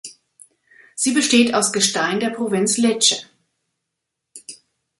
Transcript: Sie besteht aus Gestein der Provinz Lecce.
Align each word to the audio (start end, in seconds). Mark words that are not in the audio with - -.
Sie 0.95 1.11
besteht 1.11 1.53
aus 1.53 1.71
Gestein 1.71 2.19
der 2.19 2.31
Provinz 2.31 2.77
Lecce. 2.77 3.27